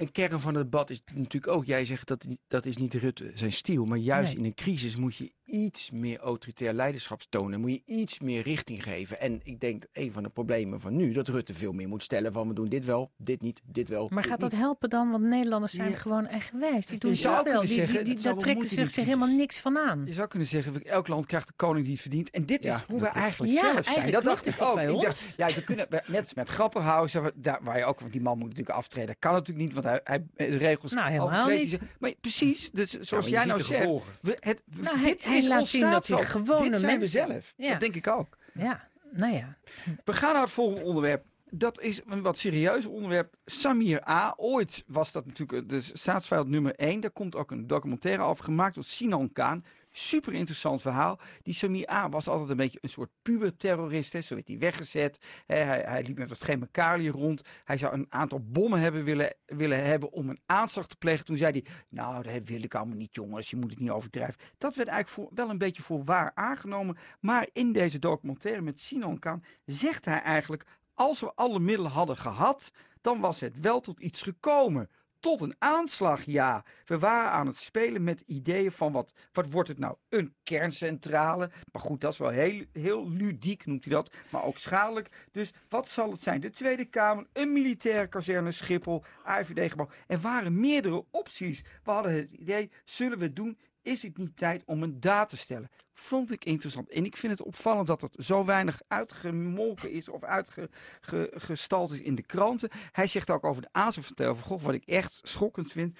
Een 0.00 0.12
kern 0.12 0.40
van 0.40 0.54
het 0.54 0.62
debat 0.70 0.90
is 0.90 1.02
natuurlijk 1.14 1.52
ook, 1.52 1.64
jij 1.64 1.84
zegt 1.84 2.08
dat 2.08 2.24
dat 2.48 2.66
is 2.66 2.76
niet 2.76 2.94
Rutte 2.94 3.30
zijn 3.34 3.52
stiel, 3.52 3.84
maar 3.84 3.98
juist 3.98 4.28
Nee. 4.32 4.38
in 4.38 4.44
een 4.44 4.54
crisis 4.54 4.96
moet 4.96 5.16
je 5.16 5.32
iets 5.44 5.90
meer 5.90 6.18
autoritair 6.18 6.72
leiderschap 6.72 7.22
tonen, 7.28 7.60
moet 7.60 7.70
je 7.70 7.82
iets 7.84 8.18
meer 8.20 8.42
richting 8.42 8.82
geven. 8.82 9.20
En 9.20 9.40
ik 9.42 9.60
denk 9.60 9.80
dat 9.80 9.90
een 9.92 10.12
van 10.12 10.22
de 10.22 10.28
problemen 10.28 10.80
van 10.80 10.96
nu, 10.96 11.12
dat 11.12 11.28
Rutte 11.28 11.54
veel 11.54 11.72
meer 11.72 11.88
moet 11.88 12.02
stellen 12.02 12.32
van 12.32 12.48
we 12.48 12.54
doen 12.54 12.68
dit 12.68 12.84
wel, 12.84 13.10
dit 13.16 13.40
niet, 13.42 13.60
dit 13.64 13.88
wel. 13.88 14.08
Maar 14.08 14.22
dit 14.22 14.30
gaat 14.30 14.40
dat 14.40 14.50
niet. 14.50 14.60
helpen 14.60 14.88
dan? 14.90 15.10
Want 15.10 15.24
Nederlanders 15.24 15.72
zijn 15.72 15.90
Ja. 15.90 15.96
gewoon 15.96 16.26
eigenwijs. 16.26 16.86
Die 16.86 16.98
doen 16.98 17.16
kunnen 17.16 17.66
Die, 17.66 18.02
die, 18.02 18.20
daar 18.20 18.36
trekken 18.36 18.66
zich 18.66 18.94
helemaal 18.94 19.28
niks 19.36 19.60
van 19.60 19.78
aan. 19.78 20.02
Je 20.06 20.12
zou 20.12 20.28
kunnen 20.28 20.48
zeggen, 20.48 20.84
elk 20.84 21.08
land 21.08 21.26
krijgt 21.26 21.46
de 21.46 21.52
koning 21.56 21.82
die 21.84 21.92
het 21.92 22.02
verdient. 22.02 22.30
En 22.30 22.46
dit 22.46 22.64
Ja, 22.64 22.76
is 22.76 22.82
hoe 22.86 23.00
we 23.00 23.06
eigenlijk 23.06 23.52
Ja, 23.52 23.60
zelf 23.60 23.72
zijn. 23.72 23.84
eigenlijk 23.84 24.16
Dat 24.16 24.24
dacht 24.24 24.46
ik 24.46 24.54
toch 24.56 24.70
ook. 24.72 24.78
Ik 24.96 25.00
dacht, 25.02 25.34
ja, 25.36 25.46
we 25.46 25.64
kunnen, 25.64 25.86
net 26.06 26.20
als 26.20 26.34
met 26.34 26.48
Grapperhaus, 26.48 27.12
waar- 27.14 27.32
daar, 27.34 27.58
waar 27.62 27.78
je 27.78 27.84
ook, 27.84 28.00
want 28.00 28.12
die 28.12 28.20
man 28.20 28.38
moet 28.38 28.48
natuurlijk 28.48 28.76
aftreden. 28.76 29.06
Dat 29.08 29.16
kan 29.18 29.32
natuurlijk 29.32 29.64
niet, 29.66 29.72
want 29.74 29.86
hij, 30.04 30.24
hij 30.36 30.48
de 30.50 30.56
regels 30.56 30.92
Nou, 30.92 31.10
helemaal 31.10 31.48
niet. 31.48 31.80
Maar 31.98 32.12
precies, 32.20 32.70
dus 32.72 32.90
zoals 33.00 33.26
jij 33.28 33.44
nou 33.44 33.62
zegt. 33.62 33.88
We, 34.20 34.36
het, 34.40 34.62
Nou, 34.76 34.98
hij- 34.98 35.10
dit 35.10 35.24
hij 35.24 35.36
is 35.38 35.46
laat 35.46 35.66
zien 35.66 35.90
dat 35.90 36.06
hij 36.06 36.22
gewone 36.22 36.70
Dit 36.70 36.80
zijn 36.80 36.92
we 36.92 36.98
mensen- 36.98 37.26
zelf. 37.28 37.54
Ja. 37.56 37.70
Dat 37.70 37.80
denk 37.80 37.94
ik 37.94 38.06
ook. 38.06 38.36
Ja, 38.54 38.88
nou 39.12 39.32
ja. 39.32 39.56
We 40.04 40.12
gaan 40.12 40.32
naar 40.32 40.42
het 40.42 40.50
volgende 40.50 40.84
onderwerp. 40.84 41.24
Dat 41.52 41.80
is 41.80 42.00
een 42.06 42.22
wat 42.22 42.38
serieus 42.38 42.86
onderwerp. 42.86 43.34
Samir 43.44 44.08
A. 44.08 44.34
Ooit 44.36 44.84
was 44.86 45.12
dat 45.12 45.26
natuurlijk 45.26 45.68
de 45.68 45.80
staatsvijand 45.80 46.48
nummer 46.48 46.74
1. 46.74 47.00
Daar 47.00 47.10
komt 47.10 47.36
ook 47.36 47.50
een 47.50 47.66
documentaire 47.66 48.22
over 48.22 48.44
gemaakt 48.44 48.74
door 48.74 48.84
Sinan 48.84 49.32
Kaan. 49.32 49.64
Super 49.92 50.32
interessant 50.32 50.80
verhaal. 50.80 51.18
Die 51.42 51.54
Samir 51.54 51.90
A. 51.90 52.08
was 52.08 52.28
altijd 52.28 52.50
een 52.50 52.56
beetje 52.56 52.78
een 52.82 52.88
soort 52.88 53.10
puberterrorist. 53.22 54.12
Hè. 54.12 54.20
Zo 54.20 54.34
werd 54.34 54.48
hij 54.48 54.58
weggezet. 54.58 55.18
Hij, 55.46 55.64
hij 55.64 56.02
liep 56.02 56.18
met 56.18 56.28
wat 56.28 56.38
chemicaliën 56.38 57.12
rond. 57.12 57.42
Hij 57.64 57.78
zou 57.78 57.94
een 57.94 58.06
aantal 58.08 58.40
bommen 58.40 58.80
hebben 58.80 59.04
willen, 59.04 59.34
willen 59.46 59.84
hebben 59.84 60.12
om 60.12 60.28
een 60.28 60.40
aanslag 60.46 60.86
te 60.86 60.96
plegen. 60.96 61.24
Toen 61.24 61.36
zei 61.36 61.52
hij, 61.52 61.64
nou 61.88 62.22
dat 62.22 62.44
wil 62.44 62.62
ik 62.62 62.74
allemaal 62.74 62.96
niet 62.96 63.14
jongens. 63.14 63.50
Je 63.50 63.56
moet 63.56 63.70
het 63.70 63.80
niet 63.80 63.90
overdrijven. 63.90 64.40
Dat 64.58 64.74
werd 64.74 64.88
eigenlijk 64.88 65.30
wel 65.34 65.50
een 65.50 65.58
beetje 65.58 65.82
voor 65.82 66.04
waar 66.04 66.32
aangenomen. 66.34 66.96
Maar 67.20 67.48
in 67.52 67.72
deze 67.72 67.98
documentaire 67.98 68.60
met 68.60 68.80
Sinan 68.80 69.18
Kaan 69.18 69.44
zegt 69.64 70.04
hij 70.04 70.22
eigenlijk... 70.22 70.64
Als 70.94 71.20
we 71.20 71.32
alle 71.34 71.58
middelen 71.58 71.90
hadden 71.90 72.16
gehad, 72.16 72.70
dan 73.00 73.20
was 73.20 73.40
het 73.40 73.60
wel 73.60 73.80
tot 73.80 74.00
iets 74.00 74.22
gekomen. 74.22 74.90
Tot 75.20 75.40
een 75.40 75.54
aanslag, 75.58 76.24
ja. 76.24 76.64
We 76.84 76.98
waren 76.98 77.30
aan 77.30 77.46
het 77.46 77.56
spelen 77.56 78.04
met 78.04 78.22
ideeën 78.26 78.72
van 78.72 78.92
wat, 78.92 79.12
wat 79.32 79.50
wordt 79.50 79.68
het 79.68 79.78
nou? 79.78 79.96
Een 80.08 80.34
kerncentrale. 80.42 81.50
Maar 81.72 81.82
goed, 81.82 82.00
dat 82.00 82.12
is 82.12 82.18
wel 82.18 82.28
heel, 82.28 82.64
heel 82.72 83.10
ludiek, 83.10 83.66
noemt 83.66 83.84
hij 83.84 83.92
dat. 83.92 84.12
Maar 84.30 84.44
ook 84.44 84.58
schadelijk. 84.58 85.08
Dus 85.32 85.52
wat 85.68 85.88
zal 85.88 86.10
het 86.10 86.22
zijn? 86.22 86.40
De 86.40 86.50
Tweede 86.50 86.84
Kamer, 86.84 87.26
een 87.32 87.52
militaire 87.52 88.06
kazerne, 88.06 88.50
Schiphol, 88.50 89.04
AIVD-gebouw. 89.24 89.88
Er 90.06 90.18
waren 90.18 90.60
meerdere 90.60 91.04
opties. 91.10 91.62
We 91.84 91.90
hadden 91.90 92.12
het 92.12 92.32
idee, 92.32 92.70
zullen 92.84 93.18
we 93.18 93.24
het 93.24 93.36
doen? 93.36 93.58
Is 93.82 94.02
het 94.02 94.16
niet 94.16 94.36
tijd 94.36 94.64
om 94.64 94.82
een 94.82 95.00
daad 95.00 95.28
te 95.28 95.36
stellen? 95.36 95.70
Vond 95.92 96.32
ik 96.32 96.44
interessant. 96.44 96.88
En 96.88 97.04
ik 97.04 97.16
vind 97.16 97.38
het 97.38 97.46
opvallend 97.46 97.86
dat 97.86 98.00
het 98.00 98.14
zo 98.18 98.44
weinig 98.44 98.80
uitgemolken 98.88 99.90
is 99.90 100.08
of 100.08 100.22
uitgestald 100.22 101.90
is 101.90 102.00
in 102.00 102.14
de 102.14 102.22
kranten. 102.22 102.70
Hij 102.92 103.06
zegt 103.06 103.30
ook 103.30 103.44
over 103.44 103.62
de 103.62 103.68
aanslag 103.72 104.10
van 104.16 104.36
Gogh, 104.36 104.64
wat 104.64 104.74
ik 104.74 104.84
echt 104.84 105.20
schokkend 105.22 105.72
vind. 105.72 105.98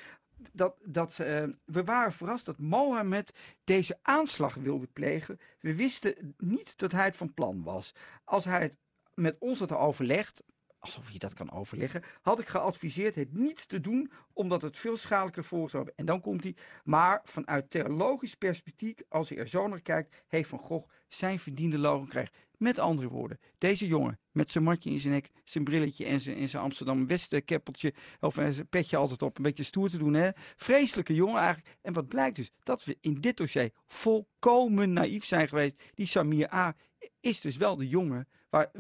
Dat, 0.53 0.77
dat 0.85 1.19
eh, 1.19 1.45
we 1.65 1.85
waren 1.85 2.13
verrast 2.13 2.47
dat 2.47 2.59
Mohammed 2.59 3.33
deze 3.65 3.99
aanslag 4.03 4.55
wilde 4.55 4.87
plegen. 4.87 5.41
We 5.61 5.75
wisten 5.75 6.35
niet 6.39 6.79
dat 6.79 6.93
hij 6.93 7.05
het 7.05 7.17
van 7.17 7.35
plan 7.35 7.63
was. 7.63 7.95
Als 8.25 8.45
hij 8.45 8.61
het 8.61 8.77
met 9.15 9.37
ons 9.39 9.59
had 9.59 9.73
overlegd, 9.73 10.43
alsof 10.81 11.11
je 11.11 11.19
dat 11.19 11.35
kan 11.35 11.53
overleggen, 11.53 12.03
had 12.23 12.39
ik 12.39 12.49
geadviseerd 12.49 13.15
het 13.15 13.33
niet 13.33 13.69
te 13.69 13.81
doen, 13.81 14.11
omdat 14.33 14.63
het 14.63 14.77
veel 14.77 14.97
schadelijker 14.97 15.45
voor 15.45 15.71
zou 15.71 15.85
hebben. 15.85 15.95
En 15.97 16.07
dan 16.07 16.21
komt 16.21 16.43
hij, 16.43 16.55
maar 16.85 17.21
vanuit 17.25 17.71
theologisch 17.71 18.35
perspectief, 18.35 18.95
als 19.09 19.29
je 19.29 19.37
er 19.37 19.49
zo 19.49 19.69
naar 19.69 19.83
kijkt, 19.83 20.17
heeft 20.27 20.49
Van 20.49 20.59
Gogh 20.59 20.89
zijn 21.15 21.39
verdiende 21.39 21.79
loon 21.79 22.03
gekregen. 22.03 22.33
Met 22.57 22.79
andere 22.79 23.09
woorden, 23.09 23.39
deze 23.59 23.87
jongen 23.87 24.19
met 24.31 24.51
zijn 24.51 24.65
matje 24.65 24.91
in 24.91 25.01
zijn 25.01 25.13
nek, 25.15 25.31
zijn 25.45 25.65
brilletje 25.65 26.05
en 26.05 26.21
zijn, 26.21 26.37
en 26.37 26.49
zijn 26.49 26.63
Amsterdam 26.63 27.07
West 27.07 27.45
keppeltje, 27.45 27.95
of 28.21 28.39
eh, 28.39 28.49
zijn 28.51 28.69
petje 28.69 28.97
altijd 28.97 29.23
op, 29.23 29.37
een 29.37 29.43
beetje 29.43 29.63
stoer 29.63 29.89
te 29.91 29.99
doen. 29.99 30.15
Hè? 30.15 30.31
Vreselijke 30.57 31.15
jongen 31.15 31.41
eigenlijk. 31.41 31.77
En 31.83 31.93
wat 31.93 32.09
blijkt 32.09 32.37
dus, 32.37 32.51
dat 32.63 32.85
we 32.85 32.97
in 33.01 33.21
dit 33.21 33.37
dossier 33.37 33.71
volkomen 33.87 34.93
naïef 34.93 35.25
zijn 35.25 35.49
geweest. 35.49 35.83
Die 35.95 36.07
Samir 36.07 36.55
A. 36.55 36.75
is 37.21 37.41
dus 37.41 37.57
wel 37.57 37.77
de 37.77 37.89
jongen 37.89 38.29
waar, 38.51 38.71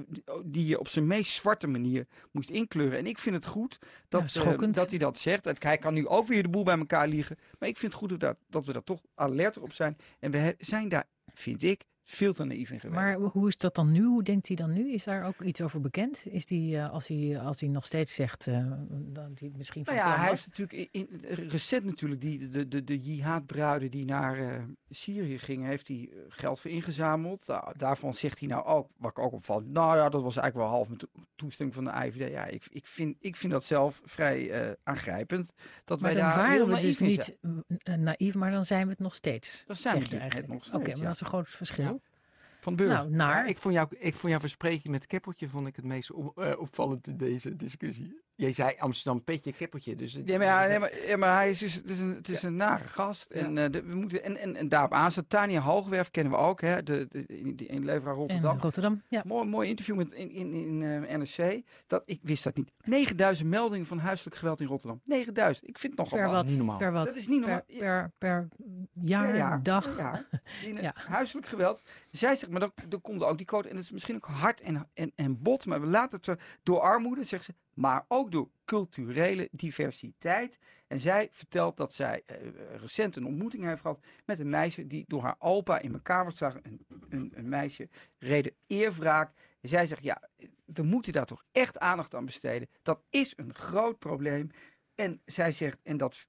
die 0.44 0.66
je 0.66 0.78
op 0.78 0.88
zijn 0.88 1.06
meest 1.06 1.32
zwarte 1.32 1.66
manier 1.66 2.06
moest 2.32 2.50
inkleuren. 2.50 2.98
En 2.98 3.06
ik 3.06 3.18
vind 3.18 3.34
het 3.34 3.46
goed 3.46 3.78
dat, 4.08 4.32
Ja, 4.32 4.52
eh, 4.52 4.72
dat 4.72 4.90
hij 4.90 4.98
dat 4.98 5.18
zegt. 5.18 5.62
Hij 5.62 5.78
kan 5.78 5.94
nu 5.94 6.06
ook 6.06 6.26
weer 6.26 6.42
de 6.42 6.48
boel 6.48 6.64
bij 6.64 6.78
elkaar 6.78 7.08
liegen. 7.08 7.38
Maar 7.58 7.68
ik 7.68 7.76
vind 7.76 7.92
het 7.92 8.00
goed 8.00 8.10
dat, 8.10 8.18
we 8.20 8.24
daar- 8.24 8.36
dat 8.48 8.66
we 8.66 8.72
daar 8.72 8.84
toch 8.84 9.00
alerter 9.14 9.62
op 9.62 9.72
zijn. 9.72 9.96
En 10.18 10.30
we 10.30 10.54
zijn 10.58 10.88
daar, 10.88 11.04
vind 11.34 11.62
ik, 11.62 11.84
veel 12.10 12.32
te 12.32 12.44
naïef 12.44 12.70
in 12.70 12.80
geweest. 12.80 13.00
Maar 13.00 13.14
hoe 13.14 13.48
is 13.48 13.56
dat 13.56 13.74
dan 13.74 13.92
nu? 13.92 14.04
Hoe 14.04 14.22
denkt 14.22 14.46
hij 14.46 14.56
dan 14.56 14.72
nu? 14.72 14.92
Is 14.92 15.04
daar 15.04 15.24
ook 15.24 15.42
iets 15.42 15.60
over 15.60 15.80
bekend? 15.80 16.26
Is 16.30 16.46
die, 16.46 16.76
eh, 16.76 16.90
als, 16.90 17.06
hij, 17.08 17.40
als 17.40 17.60
hij 17.60 17.68
nog 17.68 17.84
steeds 17.86 18.14
zegt 18.14 18.46
eh, 18.46 18.72
dat 18.90 19.40
hij 19.40 19.50
misschien 19.56 19.84
van 19.84 19.94
Nou 19.94 20.06
ja, 20.06 20.12
plan 20.12 20.24
hij 20.24 20.30
heeft 20.34 20.46
natuurlijk 20.46 20.88
in, 20.92 21.08
in- 21.10 21.48
recent 21.48 21.84
natuurlijk 21.84 22.20
die, 22.20 22.48
de, 22.48 22.68
de, 22.68 22.84
de 22.84 22.98
jihadbruiden 22.98 23.90
die 23.90 24.04
naar 24.04 24.38
eh, 24.38 24.62
Syrië 24.90 25.38
gingen, 25.38 25.68
heeft 25.68 25.88
hij 25.88 26.10
geld 26.28 26.60
voor 26.60 26.70
ingezameld. 26.70 27.46
Daarvan 27.76 28.14
zegt 28.14 28.38
hij 28.38 28.48
nou 28.48 28.64
ook, 28.64 28.88
wat 28.96 29.10
ik 29.10 29.18
ook 29.18 29.32
opvalt, 29.32 29.66
nou 29.66 29.96
ja, 29.96 30.08
dat 30.08 30.22
was 30.22 30.36
eigenlijk 30.36 30.68
wel 30.68 30.76
half 30.78 30.88
met 30.88 30.98
to- 30.98 31.08
toestemming 31.36 31.76
van 31.76 31.84
de 31.84 32.06
IVD. 32.06 32.30
Ja, 32.30 32.46
ik, 32.46 32.66
ik, 32.70 32.86
vind, 32.86 33.16
ik 33.20 33.36
vind 33.36 33.52
dat 33.52 33.64
zelf 33.64 34.00
vrij 34.04 34.50
eh, 34.50 34.72
aangrijpend. 34.82 35.50
Dat 35.84 36.00
Maar 36.00 36.12
wij 36.12 36.22
dan 36.22 36.30
daar 36.30 36.38
waren 36.48 36.66
we 36.68 36.80
dus 36.80 36.98
niet 36.98 37.36
naïef, 37.98 38.34
maar 38.34 38.50
dan 38.50 38.64
zijn 38.64 38.84
we 38.84 38.90
het 38.90 38.98
nog 39.00 39.14
steeds. 39.14 39.64
Dan 39.66 39.76
zijn 39.76 39.98
we 39.98 40.02
het 40.04 40.14
eigenlijk. 40.18 40.48
nog 40.52 40.64
steeds, 40.64 40.76
Oké, 40.76 40.88
maar 40.90 40.98
ja. 40.98 41.04
dat 41.04 41.14
is 41.14 41.20
een 41.20 41.26
groot 41.26 41.48
verschil. 41.48 41.99
Van 42.60 42.76
Burg. 42.76 42.90
Nou, 42.90 43.10
naar. 43.10 43.48
Ik 43.48 43.58
vond, 43.58 43.74
jou, 43.74 43.88
ik 43.98 44.14
vond 44.14 44.32
jouw 44.32 44.40
verspreking 44.40 44.88
met 44.88 45.06
keppeltje 45.06 45.48
vond 45.48 45.66
ik 45.66 45.76
het 45.76 45.84
meest 45.84 46.10
op- 46.12 46.38
eh, 46.38 46.60
opvallend 46.60 47.06
in 47.06 47.16
deze 47.16 47.56
discussie. 47.56 48.20
Jij 48.40 48.52
zei 48.52 48.74
Amsterdam 48.78 49.24
petje, 49.24 49.52
keppeltje. 49.52 49.94
Dus 49.96 50.12
het- 50.12 50.28
Ja, 50.28 50.36
maar, 50.38 50.46
ja, 50.46 50.66
nee, 50.66 50.78
maar, 50.78 51.06
ja, 51.06 51.16
maar 51.16 51.34
hij 51.34 51.50
is 51.50 51.58
dus, 51.58 51.74
het 51.74 51.88
is 51.88 51.98
een, 51.98 52.14
het 52.14 52.28
is 52.28 52.42
een 52.42 52.56
nare 52.56 52.88
gast. 52.88 53.30
En, 53.30 53.58
eh, 53.58 53.70
de- 53.70 53.82
we 53.82 53.94
moeten, 53.94 54.24
en, 54.24 54.36
en, 54.36 54.56
en 54.56 54.68
daarop 54.68 54.92
aanstaan. 54.92 55.26
Tania 55.26 55.60
Hoogwerf 55.60 56.10
kennen 56.10 56.32
we 56.32 56.38
ook, 56.38 56.60
hè, 56.60 56.82
de, 56.82 57.06
de, 57.10 57.24
die- 57.54 57.66
in 57.66 57.84
Leveraar 57.84 58.14
Rotterdam. 58.14 58.58
Rotterdam, 58.58 59.02
ja. 59.08 59.22
Mooi, 59.26 59.48
mooi 59.48 59.68
interview 59.68 59.96
met, 59.96 60.12
in, 60.12 60.30
in, 60.30 60.52
in 60.54 60.82
eh, 61.06 61.16
NRC. 61.16 61.62
Dat, 61.86 62.02
ik 62.06 62.20
wist 62.22 62.44
dat 62.44 62.56
niet. 62.56 62.70
9000 62.84 63.48
meldingen 63.48 63.86
van 63.86 63.98
huiselijk 63.98 64.36
geweld 64.36 64.60
in 64.60 64.66
Rotterdam. 64.66 65.00
9000. 65.04 65.68
Ik 65.68 65.78
vind 65.78 65.92
het 65.92 66.02
nogal 66.02 66.18
Per 66.18 66.26
wat. 66.26 66.36
wat? 66.36 66.46
niet 66.46 66.56
normaal. 66.56 66.76
Per 66.78 66.92
wat? 66.92 67.06
Dat 67.06 67.16
is 67.16 67.28
niet 67.28 67.40
normaal. 67.40 67.62
Per, 67.66 67.76
per, 67.78 68.10
per 68.18 68.48
jaar, 69.04 69.26
Per 69.26 69.36
jaar. 69.36 69.62
dag. 69.62 69.96
Ja, 69.98 70.24
in, 70.66 70.74
Ja. 70.82 70.92
Huiselijk 70.94 71.46
geweld. 71.46 71.82
Zij 72.10 72.34
zegt, 72.34 72.50
maar 72.52 72.60
dan, 72.60 72.72
dan 72.88 73.00
komt 73.00 73.22
ook 73.22 73.36
die 73.36 73.46
quote. 73.46 73.68
En 73.68 73.74
dat 73.74 73.84
is 73.84 73.90
misschien 73.90 74.14
ook 74.14 74.26
hard 74.26 74.60
en, 74.60 74.88
en, 74.94 75.12
en 75.14 75.42
bot. 75.42 75.66
Maar 75.66 75.80
we 75.80 75.86
laten 75.86 76.18
het 76.22 76.40
door 76.62 76.80
armoede, 76.80 77.24
zegt 77.24 77.44
ze. 77.44 77.54
Maar 77.80 78.04
ook 78.08 78.32
door 78.32 78.50
culturele 78.64 79.48
diversiteit. 79.52 80.58
En 80.86 81.00
zij 81.00 81.28
vertelt 81.32 81.76
dat 81.76 81.92
zij 81.92 82.22
eh, 82.26 82.36
recent 82.76 83.16
een 83.16 83.26
ontmoeting 83.26 83.64
heeft 83.64 83.80
gehad 83.80 84.04
met 84.24 84.38
een 84.38 84.48
meisje 84.48 84.86
die 84.86 85.04
door 85.08 85.22
haar 85.22 85.36
opa 85.38 85.78
in 85.78 85.92
elkaar 85.92 86.24
was 86.24 86.32
geslagen. 86.32 86.62
Een, 87.08 87.32
een, 87.34 87.48
meisje 87.48 87.88
reden 88.18 88.52
eerwraak. 88.66 89.32
En 89.60 89.68
zij 89.68 89.86
zegt, 89.86 90.02
ja, 90.02 90.28
we 90.64 90.82
moeten 90.82 91.12
daar 91.12 91.26
toch 91.26 91.44
echt 91.52 91.78
aandacht 91.78 92.14
aan 92.14 92.24
besteden. 92.24 92.68
Dat 92.82 93.02
is 93.10 93.32
een 93.36 93.54
groot 93.54 93.98
probleem. 93.98 94.50
En 95.00 95.20
zij 95.24 95.52
zegt, 95.52 95.78
en 95.82 95.96
dat 95.96 96.26